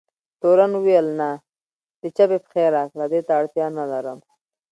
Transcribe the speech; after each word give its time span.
تورن 0.41 0.71
وویل: 0.75 1.07
نه، 1.19 1.29
د 2.01 2.03
چپې 2.15 2.37
پښې 2.43 2.65
راکړه، 2.75 3.05
دې 3.11 3.21
ته 3.27 3.31
اړتیا 3.39 3.67
نه 3.77 3.83
لرم. 3.91 4.19